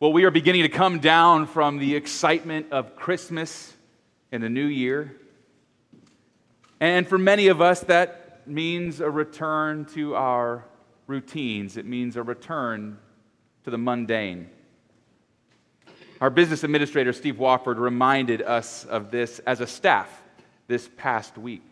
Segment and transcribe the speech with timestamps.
[0.00, 3.70] Well, we are beginning to come down from the excitement of Christmas
[4.32, 5.14] and the new year.
[6.80, 10.64] And for many of us, that means a return to our
[11.06, 12.96] routines, it means a return
[13.64, 14.48] to the mundane.
[16.22, 20.22] Our business administrator, Steve Wofford, reminded us of this as a staff
[20.66, 21.62] this past week.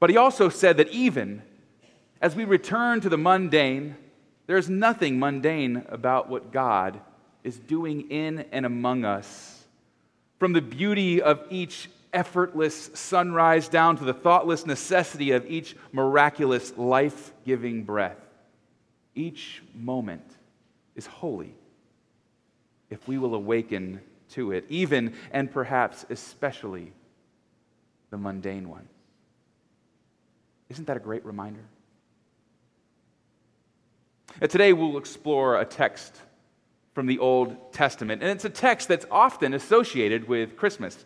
[0.00, 1.42] But he also said that even
[2.20, 3.94] as we return to the mundane,
[4.46, 7.00] there's nothing mundane about what God
[7.42, 9.64] is doing in and among us.
[10.38, 16.76] From the beauty of each effortless sunrise down to the thoughtless necessity of each miraculous
[16.76, 18.18] life giving breath,
[19.14, 20.24] each moment
[20.94, 21.54] is holy
[22.90, 26.92] if we will awaken to it, even and perhaps especially
[28.10, 28.88] the mundane one.
[30.68, 31.64] Isn't that a great reminder?
[34.40, 36.20] And today we'll explore a text
[36.92, 41.04] from the Old Testament, and it's a text that's often associated with Christmas.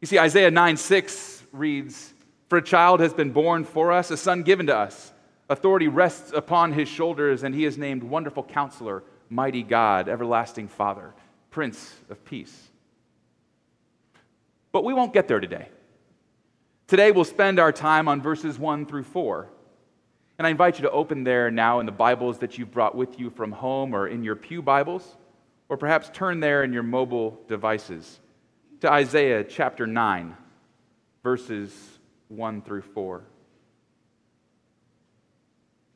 [0.00, 2.12] You see, Isaiah 9 6 reads,
[2.48, 5.12] For a child has been born for us, a son given to us.
[5.48, 11.12] Authority rests upon his shoulders, and he is named Wonderful Counselor, Mighty God, Everlasting Father,
[11.50, 12.68] Prince of Peace.
[14.72, 15.68] But we won't get there today.
[16.86, 19.48] Today we'll spend our time on verses 1 through 4.
[20.40, 23.20] And I invite you to open there now in the Bibles that you've brought with
[23.20, 25.18] you from home or in your Pew Bibles,
[25.68, 28.20] or perhaps turn there in your mobile devices
[28.80, 30.34] to Isaiah chapter 9,
[31.22, 33.22] verses 1 through 4.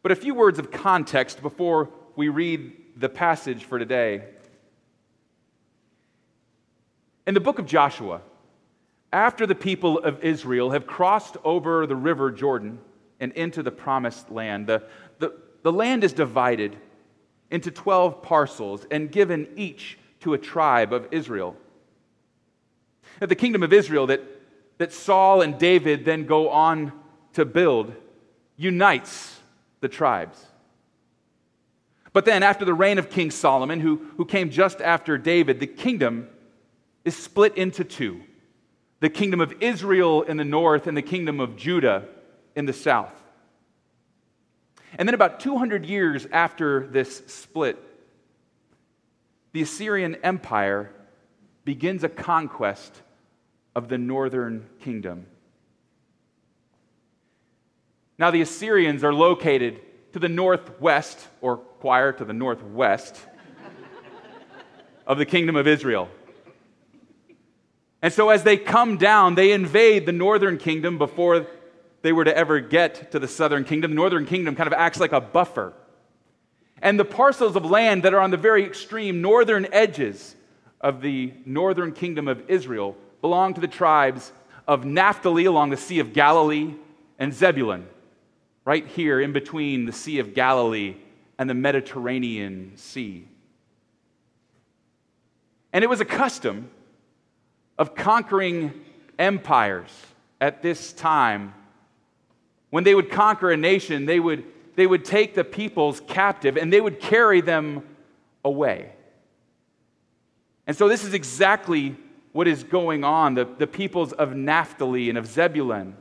[0.03, 4.25] But a few words of context before we read the passage for today.
[7.27, 8.20] In the book of Joshua,
[9.11, 12.79] after the people of Israel have crossed over the river Jordan,
[13.24, 14.68] and into the promised land.
[14.68, 14.85] The,
[15.18, 16.77] the, the land is divided
[17.51, 21.57] into 12 parcels and given each to a tribe of Israel.
[23.18, 24.23] the kingdom of Israel that,
[24.79, 26.92] that Saul and David then go on
[27.33, 27.92] to build
[28.57, 29.40] unites
[29.80, 30.46] the tribes.
[32.13, 35.67] But then, after the reign of King Solomon, who, who came just after David, the
[35.67, 36.29] kingdom
[37.05, 38.23] is split into two
[39.01, 42.08] the kingdom of Israel in the north and the kingdom of Judah
[42.55, 43.13] in the south.
[44.97, 47.83] And then, about 200 years after this split,
[49.53, 50.91] the Assyrian Empire
[51.64, 53.03] begins a conquest
[53.75, 55.27] of the northern kingdom.
[58.19, 59.81] Now, the Assyrians are located
[60.13, 63.20] to the northwest, or choir to the northwest,
[65.07, 66.09] of the kingdom of Israel.
[68.01, 71.47] And so, as they come down, they invade the northern kingdom before
[72.05, 73.92] they were to ever get to the southern kingdom.
[73.92, 75.73] The northern kingdom kind of acts like a buffer.
[76.83, 80.37] And the parcels of land that are on the very extreme northern edges
[80.83, 84.33] of the northern kingdom of Israel belong to the tribes
[84.69, 86.75] of Naphtali along the Sea of Galilee
[87.19, 87.89] and Zebulun,
[88.67, 90.97] right here in between the Sea of Galilee
[91.39, 93.27] and the Mediterranean Sea.
[95.73, 96.69] And it was a custom
[97.79, 98.75] of conquering
[99.19, 99.91] empires
[100.39, 101.55] at this time
[102.74, 104.42] when they would conquer a nation, they would,
[104.74, 107.86] they would take the peoples captive and they would carry them
[108.45, 108.90] away.
[110.67, 111.95] And so, this is exactly
[112.33, 113.34] what is going on.
[113.34, 115.96] The, the peoples of Naphtali and of Zebulun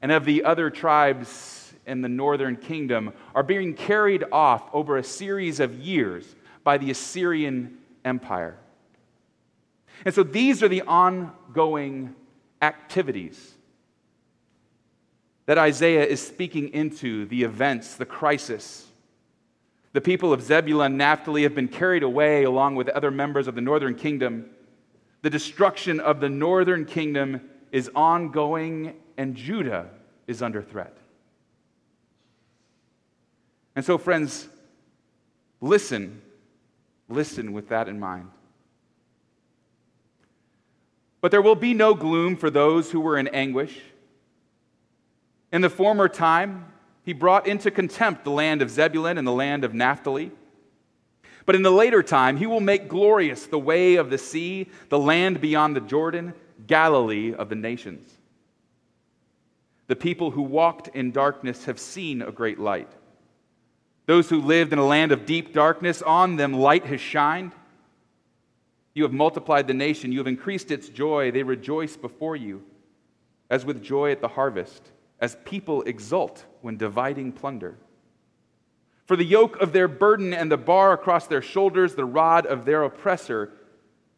[0.00, 5.02] and of the other tribes in the northern kingdom are being carried off over a
[5.02, 8.56] series of years by the Assyrian Empire.
[10.04, 12.14] And so, these are the ongoing
[12.62, 13.56] activities
[15.50, 18.86] that Isaiah is speaking into the events, the crisis.
[19.92, 23.56] The people of Zebulun and Naphtali have been carried away along with other members of
[23.56, 24.48] the northern kingdom.
[25.22, 27.40] The destruction of the northern kingdom
[27.72, 29.90] is ongoing, and Judah
[30.28, 30.96] is under threat.
[33.74, 34.46] And so, friends,
[35.60, 36.22] listen.
[37.08, 38.30] Listen with that in mind.
[41.20, 43.80] But there will be no gloom for those who were in anguish.
[45.52, 46.66] In the former time,
[47.04, 50.30] he brought into contempt the land of Zebulun and the land of Naphtali.
[51.44, 54.98] But in the later time, he will make glorious the way of the sea, the
[54.98, 56.34] land beyond the Jordan,
[56.66, 58.18] Galilee of the nations.
[59.88, 62.92] The people who walked in darkness have seen a great light.
[64.06, 67.52] Those who lived in a land of deep darkness, on them light has shined.
[68.94, 71.32] You have multiplied the nation, you have increased its joy.
[71.32, 72.62] They rejoice before you,
[73.48, 77.76] as with joy at the harvest as people exult when dividing plunder.
[79.06, 82.64] For the yoke of their burden and the bar across their shoulders, the rod of
[82.64, 83.52] their oppressor,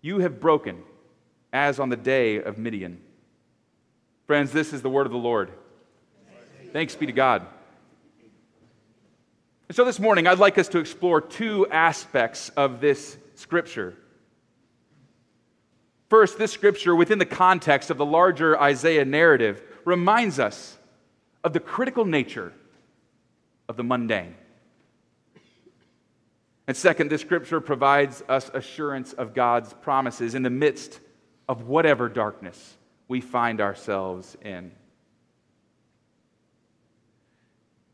[0.01, 0.83] you have broken,
[1.53, 3.01] as on the day of Midian.
[4.27, 5.51] Friends, this is the word of the Lord.
[6.73, 7.47] Thanks be to God.
[9.69, 13.97] And so this morning, I'd like us to explore two aspects of this scripture.
[16.11, 20.77] First, this scripture, within the context of the larger Isaiah narrative, reminds us
[21.45, 22.53] of the critical nature
[23.69, 24.35] of the mundane.
[26.67, 31.01] And second, this scripture provides us assurance of God's promises in the midst
[31.49, 32.77] of whatever darkness
[33.09, 34.71] we find ourselves in.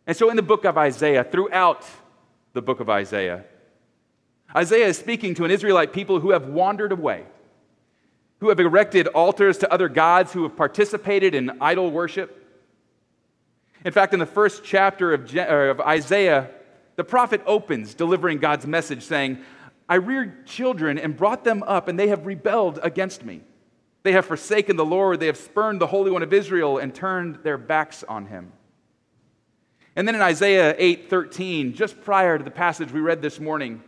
[0.07, 1.85] And so, in the book of Isaiah, throughout
[2.53, 3.45] the book of Isaiah,
[4.55, 7.25] Isaiah is speaking to an Israelite people who have wandered away,
[8.41, 12.48] who have erected altars to other gods, who have participated in idol worship.
[13.85, 16.51] In fact, in the first chapter of, of Isaiah,
[16.97, 19.39] the prophet opens delivering God's message saying,
[19.89, 23.41] I reared children and brought them up, and they have rebelled against me.
[24.03, 27.37] They have forsaken the Lord, they have spurned the Holy One of Israel and turned
[27.43, 28.53] their backs on him.
[29.95, 33.83] And then in Isaiah 8:13, just prior to the passage we read this morning,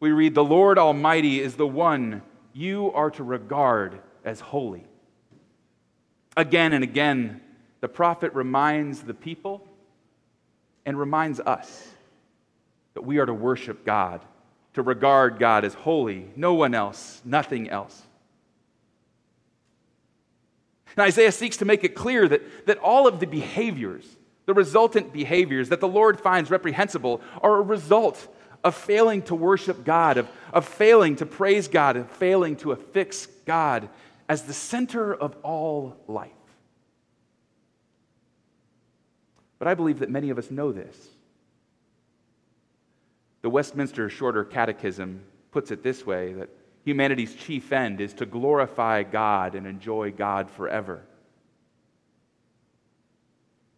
[0.00, 2.22] we read, The Lord Almighty is the one
[2.52, 4.84] you are to regard as holy.
[6.36, 7.41] Again and again,
[7.82, 9.66] the prophet reminds the people
[10.86, 11.88] and reminds us
[12.94, 14.20] that we are to worship God,
[14.74, 18.00] to regard God as holy, no one else, nothing else.
[20.96, 24.06] And Isaiah seeks to make it clear that, that all of the behaviors,
[24.46, 28.28] the resultant behaviors that the Lord finds reprehensible, are a result
[28.62, 33.26] of failing to worship God, of, of failing to praise God, of failing to affix
[33.44, 33.88] God
[34.28, 36.30] as the center of all life.
[39.62, 40.96] But I believe that many of us know this.
[43.42, 45.22] The Westminster Shorter Catechism
[45.52, 46.48] puts it this way that
[46.84, 51.04] humanity's chief end is to glorify God and enjoy God forever.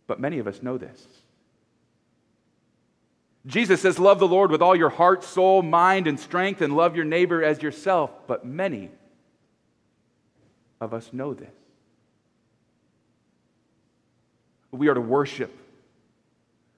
[0.06, 1.06] But many of us know this.
[3.44, 6.96] Jesus says, Love the Lord with all your heart, soul, mind, and strength, and love
[6.96, 8.10] your neighbor as yourself.
[8.26, 8.88] But many
[10.80, 11.52] of us know this.
[14.70, 15.60] We are to worship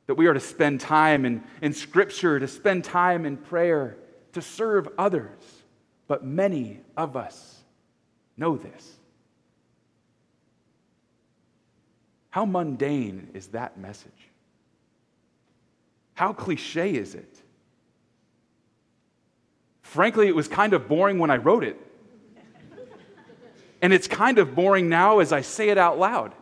[0.06, 3.96] that we are to spend time in, in Scripture, to spend time in prayer,
[4.32, 5.42] to serve others.
[6.06, 7.56] But many of us
[8.36, 8.92] know this.
[12.30, 14.12] How mundane is that message?
[16.14, 17.42] How cliche is it?
[19.82, 21.80] Frankly, it was kind of boring when I wrote it.
[23.82, 26.34] And it's kind of boring now as I say it out loud.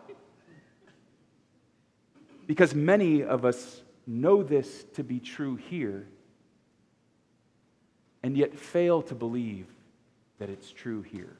[2.47, 6.07] Because many of us know this to be true here
[8.23, 9.67] and yet fail to believe
[10.39, 11.37] that it's true here.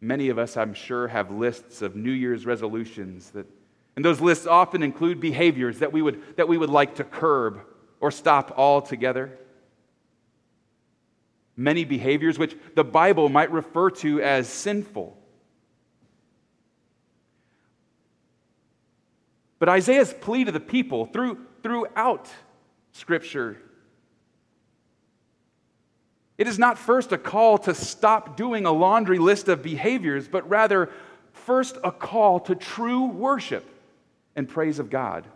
[0.00, 3.46] Many of us, I'm sure, have lists of New Year's resolutions that,
[3.94, 7.60] and those lists often include behaviors that we would, that we would like to curb
[8.00, 9.38] or stop altogether.
[11.56, 15.16] Many behaviors which the Bible might refer to as sinful.
[19.62, 22.28] But Isaiah's plea to the people through, throughout
[22.90, 23.62] Scripture
[26.36, 30.48] it is not first a call to stop doing a laundry list of behaviors, but
[30.48, 30.90] rather
[31.32, 33.64] first a call to true worship
[34.34, 35.28] and praise of God.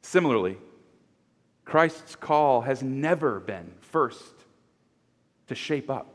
[0.00, 0.56] Similarly,
[1.66, 4.32] Christ's call has never been first
[5.48, 6.08] to shape up,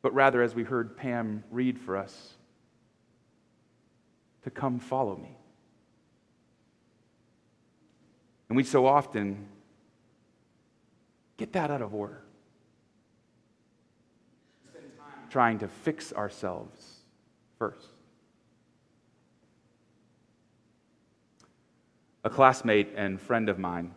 [0.00, 2.32] but rather, as we heard Pam read for us,
[4.44, 5.36] to come follow me.
[8.48, 9.48] And we so often
[11.36, 12.22] get that out of order.
[15.30, 16.98] Trying to fix ourselves
[17.58, 17.88] first.
[22.24, 23.94] A classmate and friend of mine,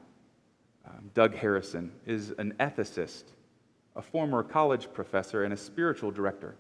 [0.88, 3.26] um, Doug Harrison, is an ethicist,
[3.96, 6.56] a former college professor, and a spiritual director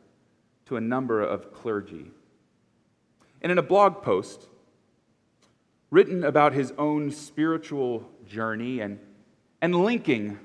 [0.65, 2.11] to a number of clergy
[3.41, 4.47] and in a blog post
[5.91, 8.99] written about his own spiritual journey and,
[9.61, 10.39] and linking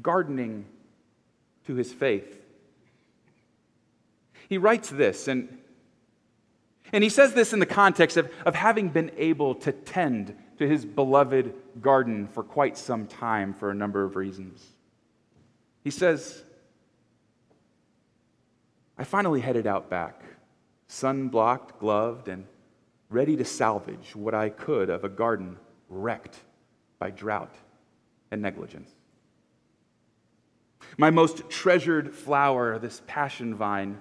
[0.00, 0.64] gardening
[1.66, 2.40] to his faith.
[4.48, 5.58] He writes this, and,
[6.92, 10.68] and he says this in the context of, of having been able to tend to
[10.68, 14.64] his beloved garden for quite some time for a number of reasons.
[15.82, 16.42] He says,
[18.96, 20.22] I finally headed out back
[20.88, 22.46] sun-blocked, gloved, and
[23.10, 25.56] ready to salvage what I could of a garden
[25.88, 26.38] wrecked
[26.98, 27.54] by drought
[28.30, 28.90] and negligence.
[30.96, 33.98] My most treasured flower, this passion vine,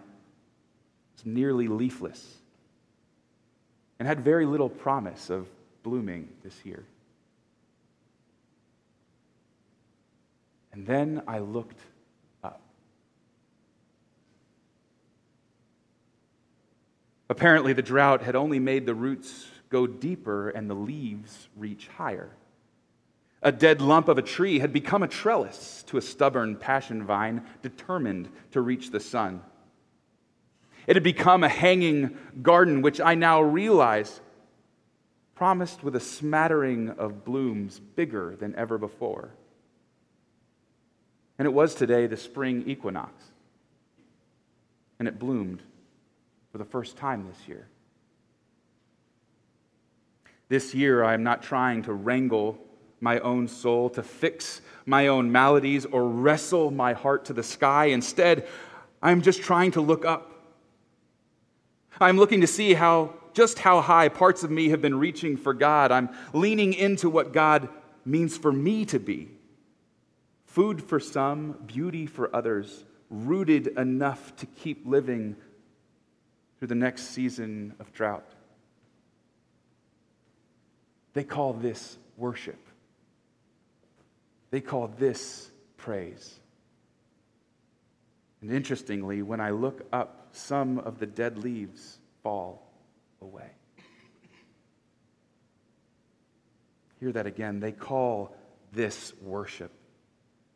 [1.15, 2.37] was nearly leafless
[3.99, 5.47] and had very little promise of
[5.81, 6.83] blooming this year.
[10.73, 11.79] And then I looked
[12.43, 12.61] up.
[17.29, 22.29] Apparently, the drought had only made the roots go deeper and the leaves reach higher.
[23.41, 27.43] A dead lump of a tree had become a trellis to a stubborn passion vine
[27.61, 29.41] determined to reach the sun.
[30.87, 34.21] It had become a hanging garden, which I now realize
[35.35, 39.31] promised with a smattering of blooms bigger than ever before.
[41.37, 43.11] And it was today the spring equinox,
[44.99, 45.61] and it bloomed
[46.53, 47.67] for the first time this year.
[50.49, 52.59] This year, I am not trying to wrangle
[53.01, 57.85] my own soul, to fix my own maladies, or wrestle my heart to the sky.
[57.85, 58.47] Instead,
[59.01, 60.29] I'm just trying to look up.
[61.99, 65.55] I'm looking to see how just how high parts of me have been reaching for
[65.55, 65.91] God.
[65.91, 67.67] I'm leaning into what God
[68.05, 69.31] means for me to be.
[70.45, 75.35] Food for some, beauty for others, rooted enough to keep living
[76.63, 78.23] through the next season of drought.
[81.11, 82.69] They call this worship.
[84.49, 86.39] They call this praise.
[88.39, 92.71] And interestingly, when I look up, some of the dead leaves fall
[93.21, 93.49] away.
[97.01, 97.59] Hear that again.
[97.59, 98.33] They call
[98.71, 99.73] this worship,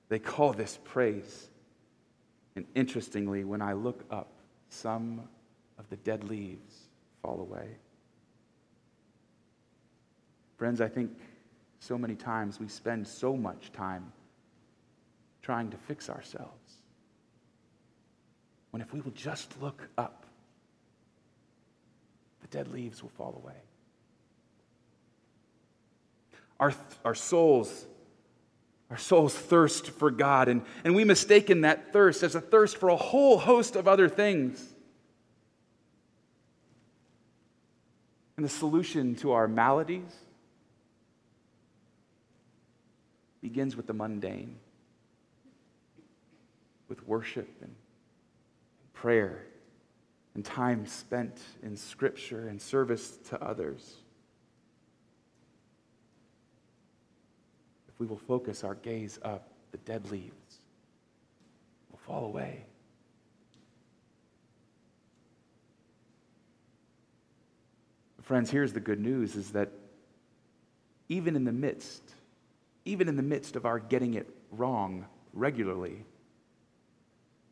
[0.07, 1.49] they call this praise.
[2.55, 4.29] And interestingly, when I look up,
[4.69, 5.27] some
[5.77, 6.87] of the dead leaves
[7.21, 7.77] fall away.
[10.57, 11.11] Friends, I think
[11.79, 14.11] so many times we spend so much time
[15.41, 16.73] trying to fix ourselves.
[18.71, 20.25] When if we will just look up,
[22.41, 23.55] the dead leaves will fall away.
[26.59, 26.73] Our,
[27.05, 27.85] our souls,
[28.89, 32.89] our souls thirst for God, and, and we mistaken that thirst as a thirst for
[32.89, 34.73] a whole host of other things.
[38.37, 40.13] And the solution to our maladies
[43.41, 44.55] begins with the mundane,
[46.87, 47.73] with worship and
[48.93, 49.43] prayer
[50.35, 53.95] and time spent in Scripture and service to others.
[57.89, 60.59] If we will focus our gaze up, the dead leaves
[61.89, 62.65] will fall away.
[68.27, 69.71] Friends, here's the good news is that
[71.09, 72.03] even in the midst
[72.87, 76.05] even in the midst of our getting it wrong regularly.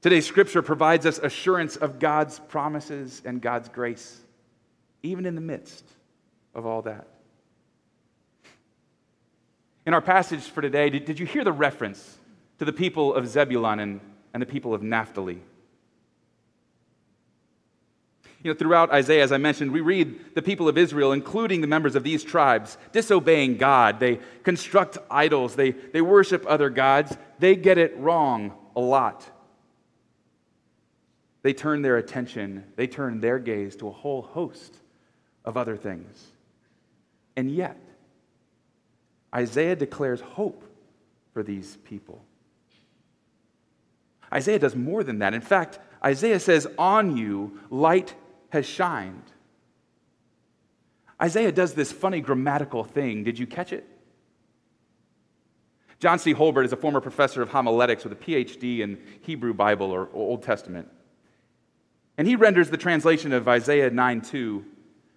[0.01, 4.21] Today's scripture provides us assurance of God's promises and God's grace,
[5.03, 5.83] even in the midst
[6.53, 7.07] of all that.
[9.85, 12.17] In our passage for today, did, did you hear the reference
[12.59, 13.99] to the people of Zebulun and,
[14.33, 15.41] and the people of Naphtali?
[18.45, 21.67] You know, throughout Isaiah, as I mentioned, we read the people of Israel, including the
[21.67, 23.99] members of these tribes, disobeying God.
[23.99, 27.17] They construct idols, they, they worship other gods.
[27.39, 29.27] They get it wrong a lot.
[31.41, 34.77] They turn their attention, they turn their gaze to a whole host
[35.43, 36.23] of other things.
[37.35, 37.79] And yet,
[39.33, 40.63] Isaiah declares hope
[41.33, 42.23] for these people.
[44.31, 45.33] Isaiah does more than that.
[45.33, 48.13] In fact, Isaiah says, On you light
[48.55, 49.21] has shined.
[51.21, 53.23] Isaiah does this funny grammatical thing.
[53.23, 53.87] Did you catch it?
[55.99, 56.33] John C.
[56.33, 60.43] Holbert is a former professor of homiletics with a PhD in Hebrew Bible or Old
[60.43, 60.89] Testament.
[62.17, 64.65] And he renders the translation of Isaiah 9 2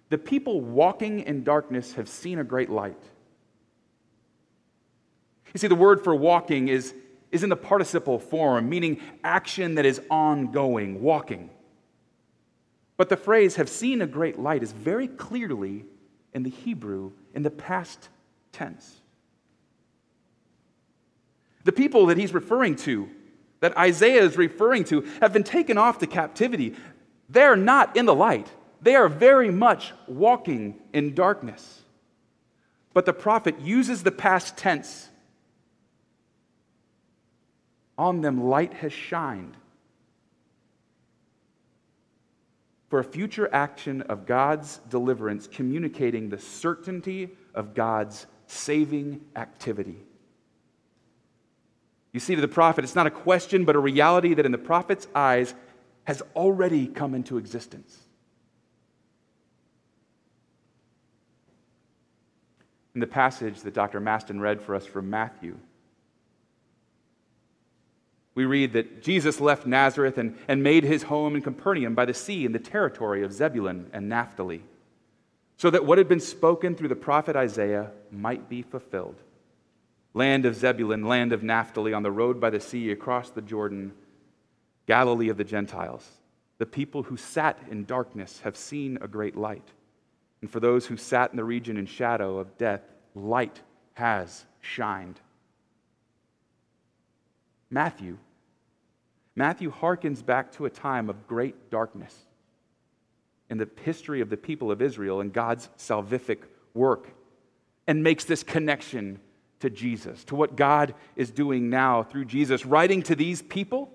[0.09, 3.01] The people walking in darkness have seen a great light.
[5.53, 6.93] You see, the word for walking is,
[7.31, 11.49] is in the participle form, meaning action that is ongoing, walking.
[12.99, 15.85] But the phrase have seen a great light is very clearly
[16.33, 18.09] in the Hebrew in the past
[18.51, 18.99] tense.
[21.63, 23.09] The people that he's referring to,
[23.61, 26.75] that Isaiah is referring to, have been taken off to captivity.
[27.29, 28.51] They're not in the light,
[28.81, 31.81] they are very much walking in darkness.
[32.93, 35.07] But the prophet uses the past tense.
[37.97, 39.55] On them light has shined.
[42.89, 49.97] For a future action of God's deliverance, communicating the certainty of God's saving activity.
[52.11, 54.57] You see, to the prophet, it's not a question, but a reality that in the
[54.57, 55.53] prophet's eyes
[56.05, 57.95] has already come into existence.
[62.95, 63.99] In the passage that Dr.
[63.99, 65.59] Maston read for us from Matthew,
[68.39, 72.13] we read that Jesus left Nazareth and, and made his home in Capernaum by the
[72.13, 74.63] sea in the territory of Zebulun and Naphtali,
[75.57, 79.17] so that what had been spoken through the prophet Isaiah might be fulfilled.
[80.13, 83.91] Land of Zebulun, land of Naphtali, on the road by the sea across the Jordan,
[84.87, 86.09] Galilee of the Gentiles.
[86.59, 89.67] The people who sat in darkness have seen a great light.
[90.39, 92.83] And for those who sat in the region in shadow of death,
[93.15, 93.59] light
[93.95, 95.19] has shined.
[97.69, 98.17] Matthew
[99.39, 102.13] Matthew harkens back to a time of great darkness
[103.49, 106.39] in the history of the people of Israel and God's salvific
[106.73, 107.07] work
[107.87, 109.17] and makes this connection
[109.61, 113.89] to Jesus, to what God is doing now through Jesus, writing to these people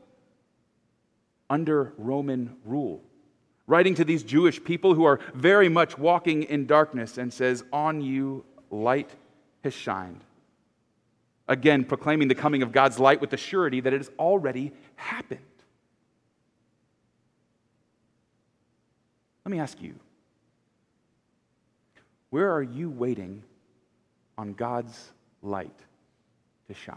[1.50, 3.02] under Roman rule,
[3.66, 8.00] writing to these Jewish people who are very much walking in darkness and says, On
[8.00, 9.10] you light
[9.62, 10.24] has shined.
[11.46, 15.40] Again, proclaiming the coming of God's light with the surety that it has already happened.
[19.44, 19.94] Let me ask you
[22.30, 23.42] where are you waiting
[24.36, 25.78] on God's light
[26.66, 26.96] to shine?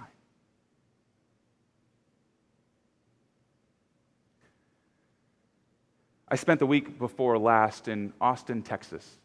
[6.29, 9.17] I spent the week before last in Austin, Texas,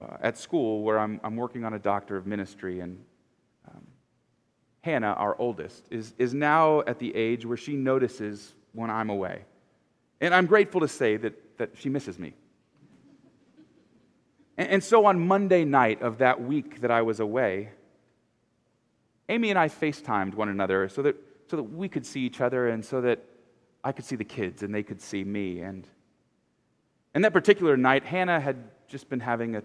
[0.00, 3.04] uh, at school where I'm, I'm working on a doctor of ministry, and
[4.86, 9.42] Hannah, our oldest, is, is now at the age where she notices when I'm away.
[10.20, 12.34] And I'm grateful to say that, that she misses me.
[14.56, 17.70] And, and so on Monday night of that week that I was away,
[19.28, 21.16] Amy and I FaceTimed one another so that,
[21.48, 23.24] so that we could see each other and so that
[23.82, 25.62] I could see the kids and they could see me.
[25.62, 25.84] And,
[27.12, 29.64] and that particular night, Hannah had just been having a,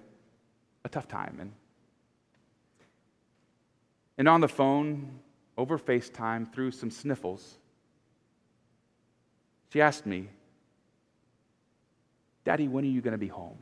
[0.83, 1.37] a tough time.
[1.39, 1.51] And
[4.17, 5.19] and on the phone,
[5.57, 7.57] over FaceTime, through some sniffles,
[9.69, 10.27] she asked me,
[12.43, 13.57] Daddy, when are you going to be home?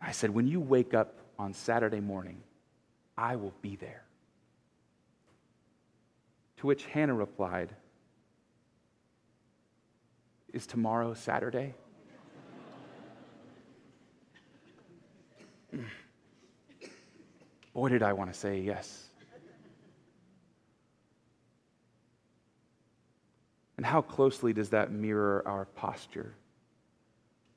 [0.00, 2.42] I said, When you wake up on Saturday morning,
[3.16, 4.04] I will be there.
[6.58, 7.74] To which Hannah replied,
[10.52, 11.74] Is tomorrow Saturday?
[17.72, 19.06] Boy, did I want to say yes.
[23.76, 26.34] And how closely does that mirror our posture,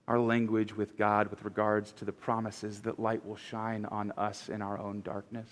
[0.08, 4.47] our language with God with regards to the promises that light will shine on us
[4.47, 5.49] in our own darkness?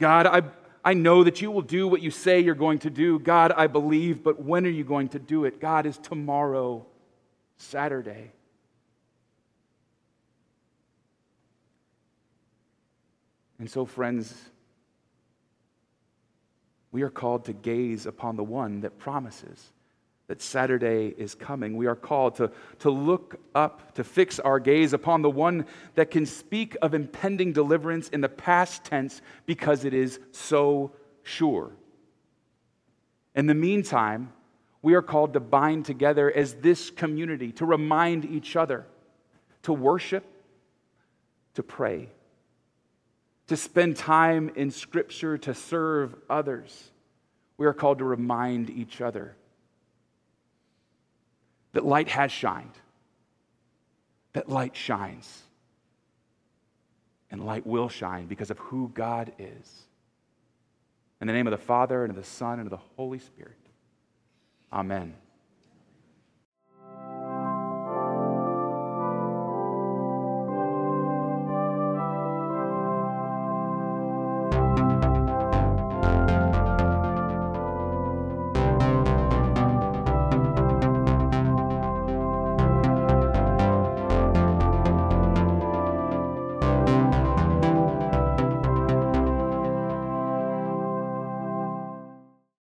[0.00, 0.42] God, I,
[0.84, 3.20] I know that you will do what you say you're going to do.
[3.20, 5.60] God, I believe, but when are you going to do it?
[5.60, 6.84] God, is tomorrow
[7.58, 8.32] Saturday?
[13.62, 14.34] And so, friends,
[16.90, 19.72] we are called to gaze upon the one that promises
[20.26, 21.76] that Saturday is coming.
[21.76, 26.10] We are called to, to look up, to fix our gaze upon the one that
[26.10, 30.90] can speak of impending deliverance in the past tense because it is so
[31.22, 31.70] sure.
[33.36, 34.32] In the meantime,
[34.82, 38.86] we are called to bind together as this community, to remind each other,
[39.62, 40.24] to worship,
[41.54, 42.08] to pray
[43.52, 46.90] to spend time in Scripture to serve others.
[47.58, 49.36] We are called to remind each other
[51.74, 52.72] that light has shined,
[54.32, 55.42] that light shines,
[57.30, 59.82] and light will shine because of who God is.
[61.20, 63.52] In the name of the Father, and of the Son, and of the Holy Spirit.
[64.72, 65.12] Amen.